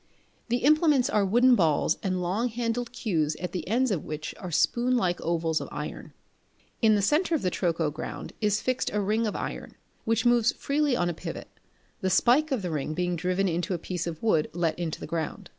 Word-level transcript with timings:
The 0.49 0.63
implements 0.65 1.11
are 1.11 1.23
wooden 1.23 1.53
balls 1.53 1.99
and 2.01 2.23
long 2.23 2.47
handled 2.47 2.91
cues 2.91 3.35
at 3.35 3.51
the 3.51 3.67
ends 3.67 3.91
of 3.91 4.03
which 4.03 4.33
are 4.39 4.49
spoonlike 4.49 5.21
ovals 5.21 5.61
of 5.61 5.69
iron. 5.71 6.11
In 6.81 6.95
the 6.95 7.03
centre 7.03 7.35
of 7.35 7.43
the 7.43 7.51
Troco 7.51 7.93
ground 7.93 8.33
is 8.41 8.63
fixed 8.63 8.89
a 8.89 8.99
ring 8.99 9.27
of 9.27 9.35
iron, 9.35 9.75
which 10.03 10.25
moves 10.25 10.53
freely 10.53 10.95
on 10.95 11.07
a 11.07 11.13
pivot, 11.13 11.49
the 11.99 12.09
spike 12.09 12.51
of 12.51 12.63
the 12.63 12.71
ring 12.71 12.95
being 12.95 13.15
driven 13.15 13.47
into 13.47 13.75
a 13.75 13.77
piece 13.77 14.07
of 14.07 14.23
wood 14.23 14.49
let 14.55 14.79
into 14.79 14.99
the 14.99 15.05
ground. 15.05 15.49